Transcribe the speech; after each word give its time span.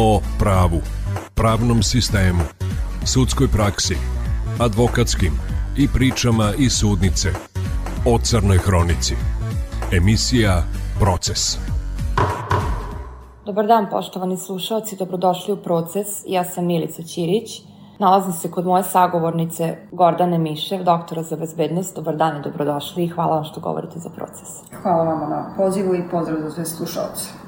o 0.00 0.20
pravu, 0.38 0.80
pravnom 1.34 1.82
sistemu, 1.82 2.40
sudskoj 3.04 3.48
praksi, 3.48 3.96
advokatskim 4.60 5.32
i 5.76 5.88
pričama 5.88 6.52
iz 6.58 6.72
sudnice 6.72 7.28
o 8.06 8.18
Crnoj 8.18 8.58
Hronici. 8.58 9.14
Emisija 9.92 10.62
Proces. 11.00 11.58
Dobar 13.46 13.66
dan, 13.66 13.86
poštovani 13.90 14.36
slušalci, 14.36 14.96
dobrodošli 14.96 15.52
u 15.54 15.56
Proces. 15.56 16.06
Ja 16.26 16.44
sam 16.44 16.66
Milica 16.66 17.02
Ćirić. 17.02 17.62
Nalazim 17.98 18.32
se 18.32 18.50
kod 18.50 18.66
moje 18.66 18.84
sagovornice 18.84 19.76
Gordane 19.92 20.38
Mišev, 20.38 20.84
doktora 20.84 21.22
za 21.22 21.36
bezbednost. 21.36 21.96
Dobar 21.96 22.16
dan 22.16 22.36
i 22.36 22.42
dobrodošli 22.42 23.04
i 23.04 23.08
hvala 23.08 23.34
vam 23.34 23.44
što 23.44 23.60
govorite 23.60 23.98
za 23.98 24.10
proces. 24.10 24.48
Hvala 24.82 25.04
vam 25.04 25.30
na 25.30 25.54
pozivu 25.56 25.94
i 25.94 26.08
pozdrav 26.10 26.38
za 26.40 26.50
sve 26.50 26.64
slušalce. 26.64 27.47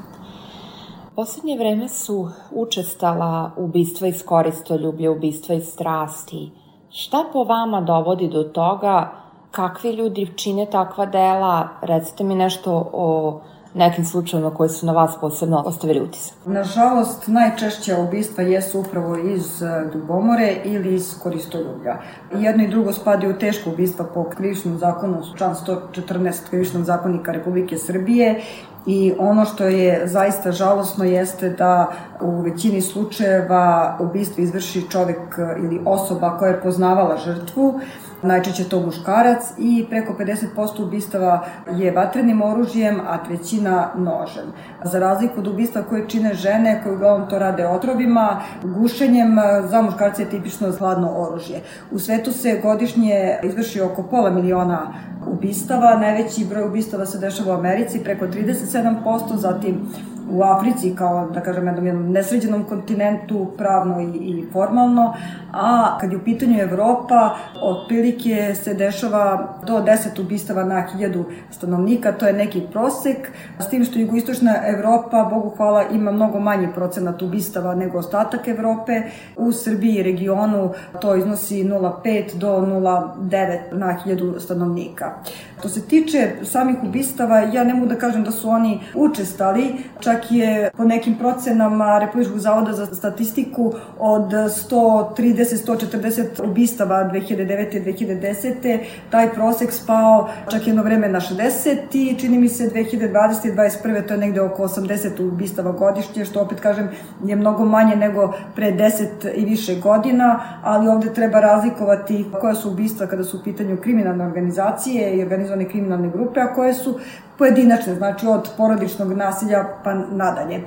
Poslednje 1.20 1.56
vreme 1.58 1.88
su 1.88 2.28
učestala 2.50 3.50
ubistva 3.56 4.08
iz 4.08 4.22
koristoljublja, 4.22 5.10
ubistva 5.10 5.54
iz 5.54 5.64
strasti. 5.64 6.50
Šta 6.90 7.24
po 7.32 7.44
vama 7.44 7.80
dovodi 7.80 8.28
do 8.28 8.42
toga? 8.42 9.12
Kakvi 9.50 9.90
ljudi 9.90 10.32
čine 10.36 10.66
takva 10.66 11.06
dela? 11.06 11.68
Recite 11.82 12.24
mi 12.24 12.34
nešto 12.34 12.90
o 12.92 13.40
nekim 13.74 14.04
slučajima 14.04 14.54
koji 14.54 14.68
su 14.68 14.86
na 14.86 14.92
vas 14.92 15.16
posebno 15.20 15.62
ostavili 15.66 16.00
utisak? 16.00 16.36
Nažalost, 16.46 17.26
najčešća 17.26 18.00
ubistva 18.00 18.44
jesu 18.44 18.80
upravo 18.80 19.16
iz 19.16 19.62
Dubomore 19.92 20.56
ili 20.64 20.94
iz 20.94 21.18
Koristoljublja. 21.22 21.98
Jedno 22.34 22.64
i 22.64 22.68
drugo 22.68 22.92
spadi 22.92 23.28
u 23.28 23.38
teško 23.38 23.70
ubistva 23.70 24.06
po 24.14 24.24
krivičnom 24.24 24.78
zakonu, 24.78 25.22
član 25.36 25.54
114 25.66 26.48
krivičnog 26.48 26.84
zakonika 26.84 27.32
Republike 27.32 27.78
Srbije 27.78 28.42
I 28.86 29.12
ono 29.18 29.44
što 29.44 29.64
je 29.64 30.02
zaista 30.06 30.52
žalosno 30.52 31.04
jeste 31.04 31.48
da 31.50 31.92
u 32.20 32.40
većini 32.40 32.80
slučajeva 32.80 33.96
ubistvo 34.00 34.42
izvrši 34.42 34.90
čovek 34.90 35.38
ili 35.58 35.80
osoba 35.84 36.38
koja 36.38 36.50
je 36.50 36.60
poznavala 36.60 37.16
žrtvu, 37.16 37.80
najčešće 38.22 38.68
to 38.68 38.80
muškarac 38.80 39.42
i 39.58 39.86
preko 39.90 40.14
50% 40.56 40.82
ubistava 40.82 41.44
je 41.70 41.92
vatrenim 41.92 42.42
oružjem, 42.42 43.00
a 43.08 43.24
trećina 43.24 43.90
nožem. 43.96 44.52
Za 44.84 44.98
razliku 44.98 45.40
od 45.40 45.46
ubistva 45.46 45.82
koje 45.82 46.08
čine 46.08 46.34
žene, 46.34 46.80
koje 46.82 46.94
uglavnom 46.94 47.28
to 47.28 47.38
rade 47.38 47.66
otrovima, 47.66 48.40
gušenjem 48.62 49.36
za 49.70 49.82
muškarce 49.82 50.22
je 50.22 50.30
tipično 50.30 50.72
hladno 50.78 51.12
oružje. 51.16 51.60
U 51.90 51.98
svetu 51.98 52.32
se 52.32 52.60
godišnje 52.62 53.38
izvrši 53.42 53.80
oko 53.80 54.02
pola 54.02 54.30
miliona 54.30 54.94
ubistava, 55.26 55.96
najveći 55.96 56.44
broj 56.44 56.64
ubistava 56.68 57.06
se 57.06 57.18
dešava 57.18 57.54
u 57.54 57.58
Americi, 57.58 58.04
preko 58.04 58.26
37%, 58.70 59.36
zatim 59.36 59.88
u 60.30 60.42
Africi 60.42 60.94
kao, 60.96 61.28
da 61.34 61.40
kažem, 61.40 61.66
jednom, 61.66 61.86
jednom 61.86 62.12
nesređenom 62.12 62.64
kontinentu, 62.64 63.46
pravno 63.58 64.00
i, 64.00 64.04
i 64.04 64.46
formalno, 64.52 65.14
a 65.52 65.98
kad 66.00 66.12
je 66.12 66.16
u 66.16 66.24
pitanju 66.24 66.60
Evropa, 66.60 67.30
otprilike 67.62 68.54
se 68.54 68.74
dešava 68.74 69.54
do 69.66 69.74
10 69.74 70.20
ubistava 70.20 70.64
na 70.64 70.86
1000 70.98 71.24
stanovnika, 71.50 72.12
to 72.12 72.26
je 72.26 72.32
neki 72.32 72.62
prosek, 72.72 73.30
s 73.58 73.68
tim 73.68 73.84
što 73.84 73.98
jugoistočna 73.98 74.54
Evropa, 74.66 75.28
Bogu 75.30 75.52
hvala, 75.56 75.84
ima 75.92 76.12
mnogo 76.12 76.40
manji 76.40 76.68
procenat 76.74 77.22
ubistava 77.22 77.74
nego 77.74 77.98
ostatak 77.98 78.48
Evrope. 78.48 79.02
U 79.36 79.52
Srbiji 79.52 79.94
i 79.94 80.02
regionu 80.02 80.70
to 81.00 81.16
iznosi 81.16 81.64
0,5 81.64 82.36
do 82.36 82.48
0,9 82.48 83.58
na 83.72 83.98
1000 84.06 84.40
stanovnika. 84.40 85.10
Što 85.58 85.68
se 85.68 85.86
tiče 85.88 86.30
samih 86.44 86.76
ubistava, 86.82 87.38
ja 87.38 87.64
ne 87.64 87.74
mogu 87.74 87.86
da 87.86 87.94
kažem 87.94 88.24
da 88.24 88.30
su 88.30 88.48
oni 88.48 88.80
učestali, 88.94 89.74
čak 90.00 90.19
je 90.30 90.70
po 90.76 90.84
nekim 90.84 91.18
procenama 91.18 91.98
Republičkog 91.98 92.38
zavoda 92.38 92.72
za 92.72 92.86
statistiku 92.86 93.72
od 93.98 94.32
130-140 94.32 96.44
ubistava 96.44 97.10
2009. 97.12 97.84
2010. 97.84 98.78
taj 99.10 99.32
prosek 99.32 99.72
spao 99.72 100.28
čak 100.50 100.66
jedno 100.66 100.82
vreme 100.82 101.08
na 101.08 101.20
60 101.20 101.76
i 101.92 102.18
čini 102.18 102.38
mi 102.38 102.48
se 102.48 102.70
2020. 102.70 103.48
i 103.48 103.52
2021. 103.52 104.08
to 104.08 104.14
je 104.14 104.18
negde 104.18 104.40
oko 104.40 104.62
80 104.62 105.28
ubistava 105.28 105.72
godišnje, 105.72 106.24
što 106.24 106.40
opet 106.40 106.60
kažem 106.60 106.88
je 107.24 107.36
mnogo 107.36 107.64
manje 107.64 107.96
nego 107.96 108.32
pre 108.54 108.72
10 108.72 109.34
i 109.34 109.44
više 109.44 109.74
godina, 109.74 110.40
ali 110.62 110.88
ovde 110.88 111.14
treba 111.14 111.40
razlikovati 111.40 112.26
koja 112.40 112.54
su 112.54 112.70
ubistva 112.70 113.06
kada 113.06 113.24
su 113.24 113.36
u 113.36 113.42
pitanju 113.44 113.76
kriminalne 113.82 114.24
organizacije 114.24 115.16
i 115.16 115.22
organizovane 115.22 115.68
kriminalne 115.68 116.10
grupe, 116.10 116.40
a 116.40 116.54
koje 116.54 116.74
su 116.74 116.98
pojedinačne, 117.40 117.94
znači 117.94 118.26
od 118.26 118.48
porodičnog 118.56 119.12
nasilja 119.12 119.64
pa 119.84 119.94
nadalje. 119.94 120.60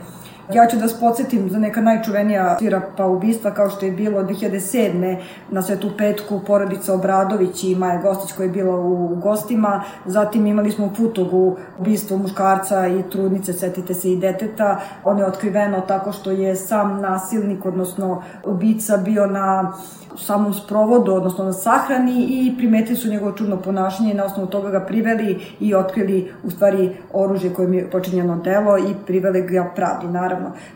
Ja 0.51 0.67
ću 0.67 0.75
da 0.75 0.81
vas 0.81 0.99
podsjetim 0.99 1.49
za 1.49 1.59
neka 1.59 1.81
najčuvenija 1.81 2.57
pa 2.97 3.05
ubistva 3.05 3.51
kao 3.51 3.69
što 3.69 3.85
je 3.85 3.91
bilo 3.91 4.23
2007. 4.23 5.17
na 5.51 5.61
Svetu 5.61 5.91
petku 5.97 6.39
porodica 6.47 6.93
Obradović 6.93 7.63
i 7.63 7.75
Maja 7.75 8.01
Gostić 8.01 8.31
koja 8.31 8.45
je 8.45 8.51
bila 8.51 8.79
u 8.79 9.15
gostima. 9.15 9.83
Zatim 10.05 10.47
imali 10.47 10.71
smo 10.71 10.85
u 10.85 10.95
Futogu 10.95 11.55
ubistvo 11.79 12.17
muškarca 12.17 12.87
i 12.87 13.03
trudnice, 13.11 13.53
setite 13.53 13.93
se 13.93 14.11
i 14.11 14.17
deteta. 14.17 14.79
On 15.03 15.17
je 15.17 15.25
otkriveno 15.25 15.81
tako 15.81 16.11
što 16.11 16.31
je 16.31 16.55
sam 16.55 17.01
nasilnik, 17.01 17.65
odnosno 17.65 18.23
ubica 18.45 18.97
bio 18.97 19.25
na 19.25 19.73
samom 20.17 20.53
sprovodu, 20.53 21.13
odnosno 21.13 21.45
na 21.45 21.53
sahrani 21.53 22.25
i 22.29 22.57
primetili 22.57 22.95
su 22.95 23.09
njegovo 23.09 23.31
čudno 23.31 23.57
ponašanje 23.57 24.11
i 24.11 24.13
na 24.13 24.25
osnovu 24.25 24.47
toga 24.49 24.69
ga 24.69 24.79
priveli 24.79 25.39
i 25.59 25.75
otkrili 25.75 26.31
u 26.43 26.49
stvari 26.51 26.97
oružje 27.13 27.53
kojim 27.53 27.73
je 27.73 27.91
počinjeno 27.91 28.35
delo 28.35 28.77
i 28.77 28.93
priveli 29.05 29.41
ga 29.41 29.71
pravdi, 29.75 30.07
naravno. 30.07 30.32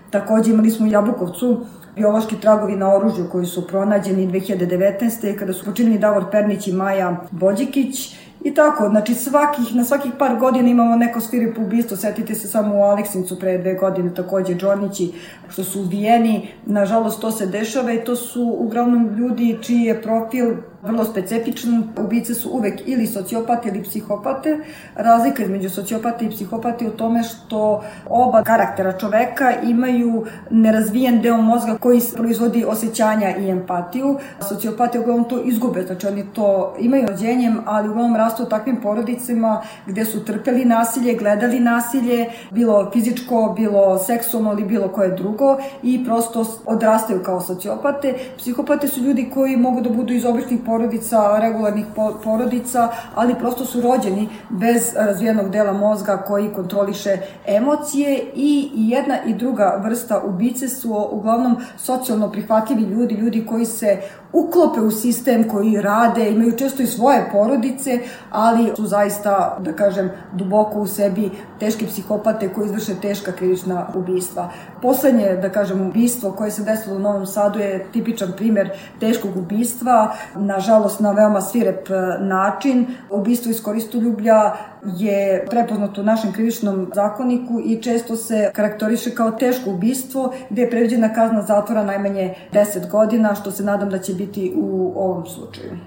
Takođe 0.10 0.52
imali 0.52 0.72
smo 0.72 0.86
u 0.86 0.90
Jabukovcu. 0.90 1.66
Biološki 1.96 2.36
tragovi 2.36 2.76
na 2.76 2.96
oružju 2.96 3.30
koji 3.32 3.46
su 3.46 3.68
pronađeni 3.68 4.28
2019. 4.28 5.36
kada 5.40 5.54
su 5.54 5.66
počinili 5.66 6.00
Davor 6.00 6.26
Pernić 6.32 6.68
i 6.68 6.74
Maja 6.74 7.18
Bođikić 7.32 8.16
I 8.44 8.54
tako, 8.54 8.90
znači 8.90 9.14
svakih, 9.14 9.76
na 9.76 9.84
svakih 9.84 10.12
par 10.20 10.40
godina 10.40 10.70
imamo 10.70 10.96
neko 10.96 11.20
sviripo 11.20 11.62
ubistvo, 11.62 11.98
setite 11.98 12.36
se 12.36 12.48
samo 12.48 12.76
u 12.76 12.82
Aleksincu 12.82 13.40
pre 13.40 13.58
dve 13.58 13.74
godine 13.74 14.14
takođe 14.14 14.56
Džornići 14.56 15.12
što 15.50 15.64
su 15.64 15.82
ubijeni, 15.82 16.48
nažalost 16.66 17.22
to 17.22 17.32
se 17.32 17.46
dešava 17.46 17.94
i 17.94 18.04
to 18.04 18.16
su 18.16 18.56
uglavnom 18.60 19.16
ljudi 19.18 19.58
čiji 19.62 19.82
je 19.82 20.02
profil 20.02 20.56
vrlo 20.82 21.06
specifičan. 21.06 21.84
Ubice 21.98 22.34
su 22.34 22.50
uvek 22.50 22.82
ili 22.86 23.08
sociopate 23.08 23.70
ili 23.70 23.84
psihopate. 23.84 24.60
Razlika 24.96 25.44
između 25.44 25.70
sociopate 25.70 26.26
i 26.26 26.30
psihopate 26.30 26.88
u 26.88 26.92
tome 26.92 27.24
što 27.24 27.84
oba 28.10 28.44
karaktera 28.44 28.98
čoveka 28.98 29.54
imaju 29.64 30.26
nerazvijen 30.50 31.22
deo 31.22 31.38
mozga 31.38 31.78
koji 31.78 32.02
proizvodi 32.16 32.66
osjećanja 32.66 33.38
i 33.38 33.50
empatiju. 33.50 34.18
Sociopate 34.50 35.00
uglavnom 35.00 35.30
to 35.30 35.42
izgube, 35.44 35.82
znači 35.82 36.08
oni 36.08 36.26
to 36.34 36.76
imaju 36.80 37.08
rođenjem, 37.08 37.58
ali 37.66 37.90
uglavnom 37.90 38.16
rastu 38.16 38.44
u 38.44 38.46
takvim 38.46 38.82
porodicama 38.82 39.62
gde 39.86 40.06
su 40.06 40.26
trpeli 40.26 40.66
nasilje, 40.66 41.14
gledali 41.14 41.60
nasilje, 41.60 42.30
bilo 42.52 42.90
fizičko, 42.94 43.54
bilo 43.58 43.98
seksualno 43.98 44.52
ili 44.52 44.66
bilo 44.66 44.88
koje 44.88 45.16
drugo 45.16 45.58
i 45.84 46.06
prosto 46.06 46.46
odrastaju 46.66 47.24
kao 47.24 47.42
sociopate. 47.42 48.14
Psihopate 48.38 48.88
su 48.88 49.02
ljudi 49.02 49.30
koji 49.34 49.58
mogu 49.58 49.82
da 49.82 49.90
budu 49.90 50.14
iz 50.14 50.26
običnih 50.26 50.60
porodica, 50.68 51.40
regularnih 51.40 51.86
porodica, 52.24 52.90
ali 53.16 53.36
prosto 53.36 53.66
su 53.66 53.82
rođeni 53.82 54.30
bez 54.50 54.94
razvijenog 54.96 55.50
dela 55.50 55.74
mozga 55.74 56.18
koji 56.18 56.54
kontroliše 56.54 57.18
emocije 57.48 58.24
i 58.36 58.70
jedna 58.74 59.24
i 59.26 59.34
druga 59.34 59.82
vrsta 59.84 60.22
ubice 60.26 60.70
su 60.70 61.08
uglavnom 61.12 61.58
socijalno 61.78 62.32
prihvatljivi 62.32 62.82
ljudi, 62.82 63.16
ljudi 63.16 63.46
koji 63.46 63.66
se 63.66 64.02
uklope 64.34 64.82
u 64.82 64.92
sistem 64.92 65.50
koji 65.50 65.82
rade, 65.82 66.30
imaju 66.30 66.58
često 66.58 66.84
i 66.84 66.88
svoje 66.88 67.30
porodice, 67.32 68.00
ali 68.32 68.72
su 68.76 68.86
zaista, 68.86 69.58
da 69.60 69.74
kažem, 69.74 70.10
duboko 70.34 70.80
u 70.80 70.88
sebi 70.88 71.32
teški 71.60 71.86
psihopate 71.86 72.50
koji 72.50 72.66
izvrše 72.66 72.96
teška 73.02 73.32
krivična 73.32 73.88
ubistva. 73.96 74.50
Poslednje, 74.82 75.36
da 75.42 75.50
kažem, 75.50 75.88
ubistvo 75.88 76.32
koje 76.32 76.52
se 76.52 76.64
desilo 76.64 76.96
u 76.96 77.00
Novom 77.00 77.26
Sadu 77.26 77.60
je 77.60 77.86
tipičan 77.94 78.34
primer 78.38 78.70
teškog 79.00 79.38
ubistva, 79.38 80.14
nažalost 80.58 81.00
na 81.00 81.12
veoma 81.12 81.42
svirep 81.42 81.90
način. 82.20 82.86
Ubistvo 83.12 83.52
iz 83.52 83.64
koristoljublja 83.64 84.54
je 84.98 85.46
prepoznato 85.50 86.02
u 86.02 86.04
našem 86.04 86.34
krivičnom 86.34 86.88
zakoniku 86.96 87.62
i 87.66 87.82
često 87.82 88.16
se 88.16 88.52
karakteriše 88.54 89.16
kao 89.16 89.32
teško 89.32 89.70
ubistvo 89.70 90.32
gde 90.50 90.62
je 90.62 90.70
predviđena 90.70 91.14
kazna 91.14 91.42
zatvora 91.42 91.84
najmanje 91.84 92.34
10 92.54 92.90
godina, 92.90 93.36
što 93.36 93.52
se 93.52 93.64
nadam 93.64 93.90
da 93.90 94.00
će 94.00 94.14
biti 94.14 94.54
u 94.56 94.94
ovom 94.96 95.26
slučaju. 95.26 95.78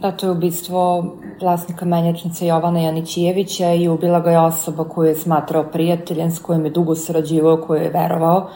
Da, 0.00 0.12
to 0.12 0.26
je 0.26 0.32
ubistvo 0.32 1.16
vlasnika 1.40 1.84
menjačnice 1.84 2.46
Jovana 2.46 2.80
Janićijevića 2.80 3.72
i 3.72 3.88
ubila 3.88 4.20
ga 4.20 4.30
je 4.30 4.40
osoba 4.40 4.84
koju 4.84 5.08
je 5.08 5.14
smatrao 5.14 5.64
prijateljem, 5.72 6.30
s 6.30 6.38
kojim 6.38 6.64
je 6.64 6.70
dugo 6.70 6.94
sarađivao, 6.94 7.56
koju 7.56 7.82
je 7.82 7.90
verovao. 7.90 8.50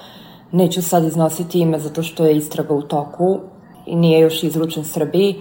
Neću 0.53 0.83
sad 0.83 1.05
iznositi 1.05 1.61
ime 1.61 1.79
zato 1.79 2.03
što 2.03 2.25
je 2.25 2.37
istraga 2.37 2.75
u 2.75 2.83
toku 2.83 3.39
i 3.87 3.97
nije 3.97 4.21
još 4.21 4.43
izručen 4.43 4.85
Srbiji. 4.85 5.37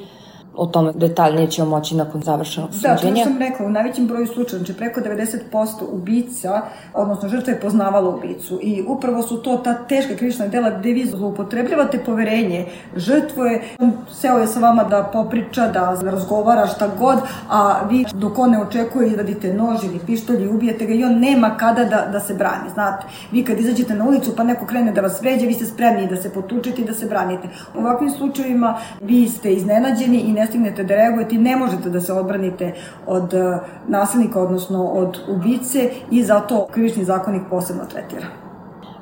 O 0.56 0.66
tome 0.66 0.92
detaljnije 0.96 1.52
ćemo 1.52 1.70
moći 1.70 1.96
nakon 1.96 2.22
završenog 2.22 2.70
suđenja. 2.74 2.96
Da, 2.96 3.24
to 3.24 3.24
sam 3.24 3.38
rekla, 3.38 3.66
u 3.66 3.70
najvećem 3.70 4.08
broju 4.08 4.28
slučaja, 4.28 4.60
znači 4.60 4.74
preko 4.74 5.02
90% 5.02 5.68
ubica, 5.92 6.62
odnosno 6.94 7.30
žrtva 7.30 7.54
je 7.54 7.60
poznavala 7.60 8.10
ubicu 8.10 8.60
i 8.62 8.84
upravo 8.88 9.22
su 9.22 9.38
to 9.38 9.58
ta 9.58 9.74
teška 9.74 10.16
krivična 10.16 10.48
dela 10.48 10.70
gde 10.70 10.94
vi 10.94 11.06
zloupotrebljavate 11.06 12.00
poverenje 12.06 12.66
žrtve, 12.96 13.62
on 13.80 13.92
seo 14.14 14.38
je 14.38 14.48
sa 14.48 14.60
vama 14.60 14.84
da 14.84 15.10
popriča, 15.14 15.68
da 15.68 15.98
razgovara 16.04 16.68
šta 16.68 16.90
god, 17.00 17.18
a 17.50 17.80
vi 17.90 18.06
dok 18.14 18.40
on 18.40 18.52
ne 18.52 18.62
očekuje 18.62 19.08
izvadite 19.08 19.54
nož 19.54 19.84
ili 19.84 20.00
pištolj 20.06 20.44
i 20.44 20.48
ubijete 20.48 20.86
ga 20.86 20.94
i 20.94 21.04
on 21.04 21.20
nema 21.20 21.58
kada 21.58 21.86
da, 21.86 22.08
da 22.12 22.20
se 22.20 22.34
brani, 22.34 22.70
znate. 22.74 23.06
Vi 23.32 23.44
kad 23.44 23.60
izađete 23.60 23.96
na 23.96 24.06
ulicu 24.06 24.36
pa 24.36 24.44
neko 24.44 24.66
krene 24.66 24.92
da 24.92 25.02
vas 25.02 25.22
vređa, 25.22 25.46
vi 25.46 25.54
ste 25.54 25.66
spremni 25.66 26.08
da 26.08 26.16
se 26.16 26.30
potučete 26.30 26.82
i 26.82 26.86
da 26.86 26.94
se 26.94 27.06
branite. 27.06 27.48
U 27.76 27.80
ovakvim 27.80 28.10
slučajevima 28.10 28.78
vi 29.02 29.28
ste 29.30 29.54
iznenađeni 29.54 30.20
i 30.20 30.34
ne 30.34 30.41
stignete 30.48 30.84
da 30.84 30.96
reagujete 30.96 31.36
i 31.36 31.40
ne 31.40 31.56
možete 31.56 31.90
da 31.90 32.02
se 32.02 32.14
odbranite 32.14 32.74
od 33.08 33.34
eh, 33.34 33.60
nasilnika, 33.88 34.42
odnosno 34.42 34.86
od 34.86 35.20
ubice 35.30 35.90
i 36.12 36.24
zato 36.24 36.68
krivični 36.72 37.06
zakonik 37.06 37.42
posebno 37.50 37.86
tretira. 37.86 38.28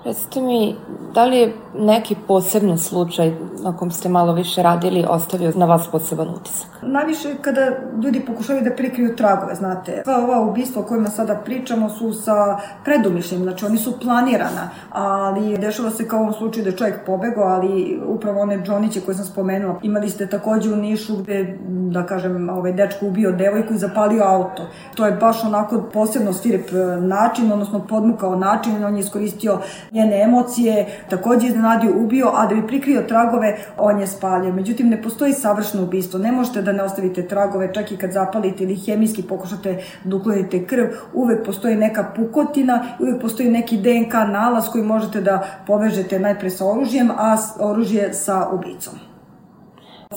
Recite 0.05 0.41
mi, 0.41 0.75
da 1.13 1.25
li 1.25 1.37
je 1.37 1.53
neki 1.77 2.15
posebni 2.27 2.77
slučaj 2.77 3.33
na 3.63 3.77
kom 3.77 3.91
ste 3.91 4.09
malo 4.09 4.33
više 4.33 4.63
radili 4.63 5.05
ostavio 5.09 5.51
na 5.55 5.65
vas 5.65 5.87
poseban 5.91 6.29
utisak? 6.29 6.67
Najviše 6.81 7.35
kada 7.41 7.61
ljudi 8.03 8.19
pokušaju 8.19 8.61
da 8.61 8.75
prikriju 8.75 9.15
tragove, 9.15 9.55
znate. 9.55 10.01
Sva 10.03 10.17
ova 10.17 10.41
ubistva 10.41 10.81
o 10.81 10.85
kojima 10.85 11.09
sada 11.09 11.35
pričamo 11.35 11.89
su 11.89 12.13
sa 12.13 12.57
predumišljem, 12.85 13.43
znači 13.43 13.65
oni 13.65 13.77
su 13.77 13.99
planirana, 13.99 14.69
ali 14.91 15.57
dešava 15.57 15.89
se 15.91 16.07
kao 16.07 16.19
u 16.19 16.21
ovom 16.21 16.33
slučaju 16.33 16.63
da 16.63 16.69
je 16.69 16.77
čovjek 16.77 17.05
pobegao, 17.05 17.43
ali 17.43 18.01
upravo 18.05 18.41
one 18.41 18.63
džoniće 18.63 19.01
koje 19.01 19.15
sam 19.15 19.25
spomenula, 19.25 19.79
imali 19.83 20.09
ste 20.09 20.27
takođe 20.27 20.73
u 20.73 20.75
Nišu 20.75 21.17
gde, 21.17 21.59
da 21.91 22.05
kažem, 22.05 22.49
ovaj 22.49 22.73
dečko 22.73 23.05
ubio 23.05 23.31
devojku 23.31 23.73
i 23.73 23.77
zapalio 23.77 24.23
auto. 24.23 24.67
To 24.95 25.05
je 25.05 25.11
baš 25.11 25.43
onako 25.43 25.81
posebno 25.93 26.33
svirep 26.33 26.71
način, 27.01 27.51
odnosno 27.51 27.87
podmukao 27.87 28.35
način, 28.35 28.85
on 28.85 28.95
je 28.95 28.99
iskoristio 28.99 29.59
njene 29.91 30.21
emocije, 30.21 30.85
takođe 31.09 31.47
iznenadio, 31.47 31.91
ubio, 31.97 32.31
a 32.35 32.45
da 32.45 32.55
bi 32.55 32.67
prikrio 32.67 33.01
tragove, 33.01 33.57
on 33.77 33.99
je 33.99 34.07
spalio. 34.07 34.53
Međutim, 34.53 34.89
ne 34.89 35.01
postoji 35.01 35.33
savršeno 35.33 35.83
ubistvo. 35.83 36.19
Ne 36.19 36.31
možete 36.31 36.61
da 36.61 36.71
ne 36.71 36.83
ostavite 36.83 37.27
tragove, 37.27 37.73
čak 37.73 37.91
i 37.91 37.97
kad 37.97 38.11
zapalite 38.11 38.63
ili 38.63 38.75
hemijski 38.75 39.23
pokušate 39.23 39.83
da 40.03 40.15
uklonite 40.15 40.65
krv, 40.65 40.85
uvek 41.13 41.45
postoji 41.45 41.75
neka 41.75 42.11
pukotina, 42.15 42.83
uvek 42.99 43.21
postoji 43.21 43.49
neki 43.49 43.77
DNK 43.77 44.13
nalaz 44.13 44.69
koji 44.71 44.83
možete 44.83 45.21
da 45.21 45.43
povežete 45.67 46.19
najpre 46.19 46.49
sa 46.49 46.65
oružjem, 46.65 47.11
a 47.11 47.37
oružje 47.59 48.13
sa 48.13 48.47
ubicom. 48.53 49.08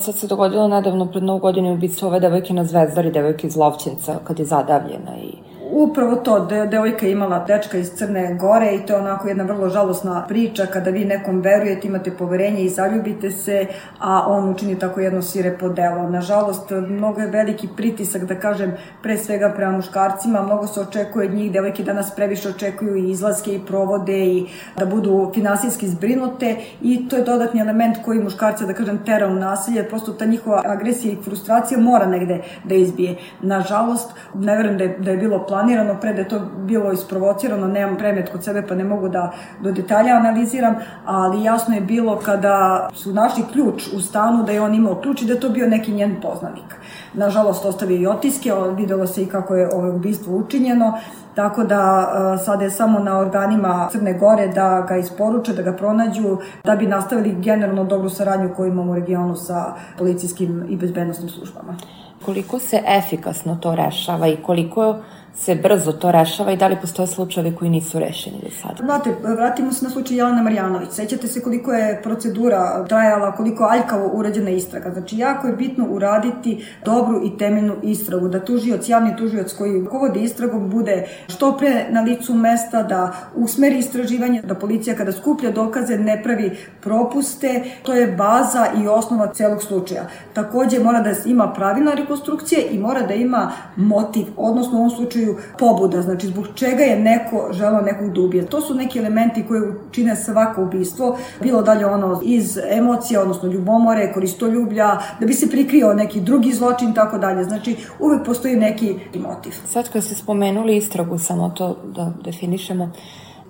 Sad 0.00 0.14
se 0.16 0.26
dogodilo 0.26 0.68
nedavno 0.68 1.06
pred 1.10 1.22
novu 1.22 1.38
godinu 1.38 1.72
ubistvo 1.72 2.08
ove 2.08 2.20
devojke 2.20 2.54
na 2.54 2.64
Zvezdari, 2.64 3.10
devojke 3.10 3.46
iz 3.46 3.56
Lovćenca, 3.56 4.18
kad 4.24 4.38
je 4.38 4.44
zadavljena 4.44 5.16
i 5.22 5.41
upravo 5.82 6.16
to, 6.16 6.40
de, 6.46 6.66
devojka 6.66 7.06
imala 7.06 7.44
dečka 7.44 7.78
iz 7.78 7.90
Crne 7.94 8.34
Gore 8.40 8.74
i 8.74 8.86
to 8.86 8.92
je 8.92 9.00
onako 9.00 9.28
jedna 9.28 9.44
vrlo 9.44 9.68
žalosna 9.68 10.24
priča. 10.28 10.66
Kada 10.66 10.90
vi 10.90 11.04
nekom 11.04 11.40
verujete, 11.40 11.88
imate 11.88 12.10
poverenje 12.10 12.62
i 12.62 12.68
zaljubite 12.68 13.30
se, 13.30 13.66
a 13.98 14.26
on 14.28 14.48
učini 14.48 14.78
tako 14.78 15.00
jedno 15.00 15.22
sirepo 15.22 15.68
delo. 15.68 16.10
Nažalost, 16.10 16.70
mnogo 16.70 17.20
je 17.20 17.26
veliki 17.26 17.68
pritisak, 17.76 18.24
da 18.24 18.34
kažem, 18.34 18.72
pre 19.02 19.16
svega 19.18 19.52
prema 19.56 19.72
muškarcima, 19.72 20.42
mnogo 20.42 20.66
se 20.66 20.80
očekuje 20.80 21.28
od 21.28 21.34
njih, 21.34 21.52
devojke 21.52 21.82
danas 21.82 22.14
previše 22.14 22.48
očekuju 22.48 22.96
i 22.96 23.10
izlaske 23.10 23.54
i 23.54 23.60
provode 23.66 24.18
i 24.26 24.46
da 24.78 24.86
budu 24.86 25.30
finansijski 25.34 25.88
zbrinute. 25.88 26.56
I 26.82 27.08
to 27.08 27.16
je 27.16 27.24
dodatni 27.24 27.60
element 27.60 27.96
koji 28.04 28.20
muškarca, 28.20 28.66
da 28.66 28.74
kažem, 28.74 29.04
tera 29.04 29.26
u 29.26 29.34
nasilje, 29.34 29.88
prosto 29.88 30.12
ta 30.12 30.24
njihova 30.24 30.62
agresija 30.66 31.12
i 31.12 31.22
frustracija 31.24 31.80
mora 31.80 32.06
negde 32.06 32.40
da 32.64 32.74
izbije. 32.74 33.16
Nažalost, 33.42 34.10
ne 34.34 34.56
verujem 34.56 34.78
da 34.78 34.84
je, 34.84 34.98
da 34.98 35.10
je 35.10 35.16
bilo 35.16 35.46
plan 35.46 35.71
planirano, 35.72 36.00
pre 36.00 36.12
da 36.12 36.20
je 36.20 36.28
to 36.28 36.40
bilo 36.56 36.92
isprovocirano, 36.92 37.66
nemam 37.66 37.96
premet 37.96 38.32
kod 38.32 38.44
sebe 38.44 38.62
pa 38.66 38.74
ne 38.74 38.84
mogu 38.84 39.08
da 39.08 39.32
do 39.60 39.72
detalja 39.72 40.16
analiziram, 40.16 40.74
ali 41.04 41.44
jasno 41.44 41.74
je 41.74 41.80
bilo 41.80 42.16
kada 42.16 42.88
su 42.94 43.12
našli 43.12 43.44
ključ 43.52 43.88
u 43.96 44.00
stanu 44.00 44.44
da 44.44 44.52
je 44.52 44.60
on 44.60 44.74
imao 44.74 44.94
ključ 44.94 45.22
i 45.22 45.26
da 45.26 45.40
to 45.40 45.48
bio 45.48 45.68
neki 45.68 45.92
njen 45.92 46.16
poznanik. 46.22 46.76
Nažalost, 47.14 47.64
ostavio 47.64 47.96
i 47.96 48.06
otiske, 48.06 48.52
videlo 48.76 49.06
se 49.06 49.22
i 49.22 49.26
kako 49.26 49.54
je 49.54 49.68
ovo 49.74 49.96
ubistvo 49.96 50.36
učinjeno, 50.36 50.98
Tako 51.34 51.64
da 51.64 52.12
e, 52.34 52.44
sada 52.44 52.64
je 52.64 52.70
samo 52.70 52.98
na 52.98 53.18
organima 53.18 53.88
Crne 53.92 54.12
Gore 54.18 54.48
da 54.48 54.84
ga 54.88 54.96
isporuče, 54.96 55.52
da 55.52 55.62
ga 55.62 55.72
pronađu, 55.72 56.36
da 56.64 56.76
bi 56.76 56.86
nastavili 56.86 57.34
generalno 57.40 57.84
dobru 57.84 58.10
saradnju 58.10 58.50
koju 58.56 58.68
imamo 58.68 58.92
u 58.92 58.94
regionu 58.94 59.36
sa 59.36 59.74
policijskim 59.98 60.66
i 60.68 60.76
bezbednostnim 60.76 61.28
službama. 61.28 61.76
Koliko 62.24 62.58
se 62.58 62.82
efikasno 62.86 63.56
to 63.60 63.74
rešava 63.74 64.28
i 64.28 64.36
koliko 64.36 64.96
se 65.34 65.54
brzo 65.54 65.92
to 65.92 66.12
rešava 66.12 66.52
i 66.52 66.56
da 66.56 66.66
li 66.66 66.76
postoje 66.80 67.06
slučajevi 67.06 67.56
koji 67.56 67.70
nisu 67.70 67.98
rešeni 67.98 68.36
do 68.42 68.48
sada? 68.62 68.74
Znate, 68.84 69.14
vratimo 69.22 69.72
se 69.72 69.84
na 69.84 69.90
slučaj 69.90 70.16
Jelena 70.16 70.42
Marjanović. 70.42 70.90
Sećate 70.90 71.28
se 71.28 71.42
koliko 71.42 71.72
je 71.72 72.00
procedura 72.02 72.84
trajala, 72.88 73.32
koliko 73.32 73.64
aljkavo 73.64 74.10
urađena 74.14 74.50
istraga. 74.50 74.92
Znači, 74.92 75.18
jako 75.18 75.46
je 75.46 75.52
bitno 75.52 75.86
uraditi 75.90 76.66
dobru 76.84 77.20
i 77.24 77.38
temeljnu 77.38 77.74
istragu, 77.82 78.28
da 78.28 78.44
tužioc, 78.44 78.88
javni 78.88 79.16
tužioc 79.16 79.52
koji 79.52 79.80
vodi 79.80 80.20
istragom 80.20 80.70
bude 80.70 81.06
što 81.28 81.56
pre 81.56 81.86
na 81.90 82.00
licu 82.00 82.34
mesta, 82.34 82.82
da 82.82 83.12
usmeri 83.34 83.78
istraživanje, 83.78 84.42
da 84.42 84.54
policija 84.54 84.96
kada 84.96 85.12
skuplja 85.12 85.50
dokaze 85.50 85.98
ne 85.98 86.22
pravi 86.22 86.56
propuste. 86.80 87.62
To 87.82 87.92
je 87.92 88.06
baza 88.06 88.66
i 88.82 88.88
osnova 88.88 89.26
celog 89.34 89.62
slučaja. 89.62 90.06
Takođe, 90.32 90.78
mora 90.78 91.00
da 91.00 91.10
ima 91.26 91.52
pravilna 91.52 91.94
rekonstrukcija 91.94 92.60
i 92.70 92.78
mora 92.78 93.02
da 93.02 93.14
ima 93.14 93.52
motiv, 93.76 94.26
odnosno 94.36 94.72
u 94.72 94.80
ovom 94.80 94.90
slučaju 94.90 95.21
slučaju 95.22 95.36
pobuda, 95.58 96.02
znači 96.02 96.26
zbog 96.26 96.46
čega 96.54 96.82
je 96.82 96.98
neko 96.98 97.48
želao 97.52 97.82
nekog 97.82 98.12
da 98.12 98.20
ubije. 98.20 98.46
To 98.46 98.60
su 98.60 98.74
neki 98.74 98.98
elementi 98.98 99.44
koji 99.48 99.62
čine 99.90 100.16
svako 100.16 100.62
ubistvo, 100.62 101.18
bilo 101.42 101.62
dalje 101.62 101.86
ono 101.86 102.20
iz 102.24 102.58
emocija, 102.70 103.22
odnosno 103.22 103.48
ljubomore, 103.48 104.12
koristoljublja, 104.12 104.98
da 105.20 105.26
bi 105.26 105.32
se 105.32 105.50
prikrio 105.50 105.94
neki 105.94 106.20
drugi 106.20 106.52
zločin, 106.52 106.94
tako 106.94 107.18
dalje. 107.18 107.44
Znači 107.44 107.76
uvek 108.00 108.26
postoji 108.26 108.56
neki 108.56 108.96
motiv. 109.14 109.52
Sad 109.66 109.92
kad 109.92 110.04
ste 110.04 110.14
spomenuli 110.14 110.76
istragu, 110.76 111.18
samo 111.18 111.50
to 111.50 111.76
da 111.94 112.12
definišemo, 112.24 112.90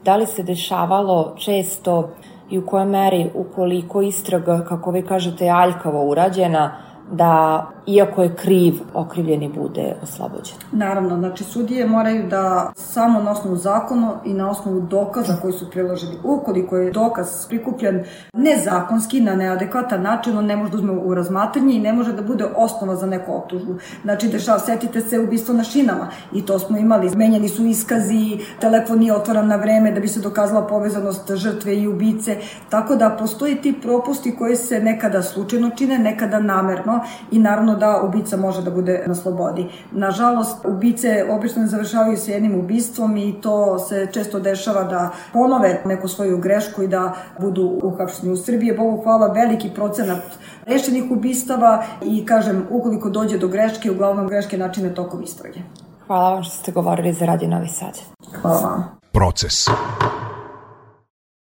da 0.04 0.16
li 0.16 0.26
se 0.26 0.42
dešavalo 0.42 1.34
često 1.38 2.10
i 2.50 2.58
u 2.58 2.66
kojoj 2.66 2.86
meri, 2.86 3.30
ukoliko 3.34 4.02
istraga, 4.02 4.64
kako 4.68 4.90
vi 4.90 5.02
kažete, 5.02 5.48
aljkavo 5.48 6.04
urađena, 6.04 6.91
da 7.10 7.66
iako 7.86 8.22
je 8.22 8.34
kriv, 8.34 8.74
okrivljeni 8.94 9.48
bude 9.48 9.94
oslobođen. 10.02 10.56
Naravno, 10.72 11.18
znači 11.18 11.44
sudije 11.44 11.86
moraju 11.86 12.28
da 12.28 12.72
samo 12.74 13.22
na 13.22 13.30
osnovu 13.30 13.56
zakona 13.56 14.12
i 14.24 14.34
na 14.34 14.50
osnovu 14.50 14.80
dokaza 14.80 15.36
koji 15.42 15.52
su 15.52 15.70
priloženi. 15.70 16.16
Ukoliko 16.24 16.76
je 16.76 16.90
dokaz 16.90 17.46
prikupljen 17.48 18.04
nezakonski, 18.34 19.20
na 19.20 19.34
neadekvatan 19.34 20.02
način, 20.02 20.38
on 20.38 20.46
ne 20.46 20.56
može 20.56 20.70
da 20.70 20.76
uzme 20.76 20.92
u 20.92 21.14
razmatranje 21.14 21.74
i 21.74 21.80
ne 21.80 21.92
može 21.92 22.12
da 22.12 22.22
bude 22.22 22.44
osnova 22.56 22.96
za 22.96 23.06
neku 23.06 23.32
optužbu. 23.34 23.74
Znači, 24.02 24.28
dešava, 24.28 24.58
setite 24.58 25.00
se 25.00 25.18
ubistvo 25.18 25.54
na 25.54 25.64
šinama 25.64 26.08
i 26.32 26.46
to 26.46 26.58
smo 26.58 26.78
imali. 26.78 27.08
Zmenjeni 27.08 27.48
su 27.48 27.66
iskazi, 27.66 28.38
telefon 28.60 28.98
nije 28.98 29.14
otvoran 29.14 29.46
na 29.46 29.56
vreme 29.56 29.92
da 29.92 30.00
bi 30.00 30.08
se 30.08 30.20
dokazala 30.20 30.66
povezanost 30.66 31.34
žrtve 31.34 31.76
i 31.76 31.88
ubice. 31.88 32.36
Tako 32.68 32.96
da 32.96 33.16
postoji 33.18 33.56
ti 33.56 33.74
propusti 33.82 34.36
koji 34.36 34.56
se 34.56 34.80
nekada 34.80 35.22
slučajno 35.22 35.70
čine, 35.70 35.98
nekada 35.98 36.38
namerno 36.38 36.91
i 37.30 37.38
naravno 37.38 37.74
da 37.74 38.00
ubica 38.02 38.36
može 38.36 38.62
da 38.62 38.70
bude 38.70 39.04
na 39.06 39.14
slobodi. 39.14 39.68
Nažalost, 39.92 40.64
ubice 40.64 41.24
obično 41.30 41.66
završavaju 41.66 42.16
sa 42.16 42.30
jednim 42.30 42.58
ubistvom 42.58 43.16
i 43.16 43.40
to 43.40 43.78
se 43.78 44.08
često 44.12 44.40
dešava 44.40 44.84
da 44.84 45.10
ponove 45.32 45.82
neku 45.84 46.08
svoju 46.08 46.38
grešku 46.38 46.82
i 46.82 46.88
da 46.88 47.14
budu 47.38 47.80
uhapšeni 47.82 48.32
u 48.32 48.36
Srbiji. 48.36 48.76
Bogu 48.76 49.02
hvala, 49.02 49.26
veliki 49.26 49.70
procenat 49.74 50.22
rešenih 50.66 51.10
ubistava 51.10 51.84
i 52.02 52.26
kažem, 52.26 52.66
ukoliko 52.70 53.10
dođe 53.10 53.38
do 53.38 53.48
greške, 53.48 53.90
uglavnom 53.90 54.28
greške 54.28 54.58
načine 54.58 54.94
tokom 54.94 55.22
istrage. 55.22 55.60
Hvala 56.06 56.34
vam 56.34 56.42
što 56.42 56.56
ste 56.56 56.72
govorili 56.72 57.12
za 57.12 57.26
Radio 57.26 57.48
Novi 57.48 57.68
Sad. 57.68 57.98
Hvala 58.42 58.60
vam. 58.60 58.98
Proces. 59.12 59.68